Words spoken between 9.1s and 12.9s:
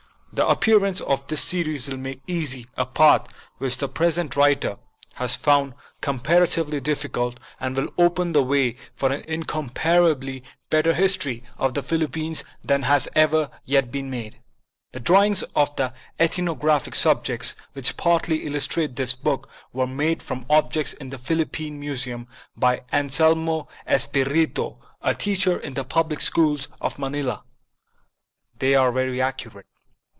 an incomparably better history of the Philippines than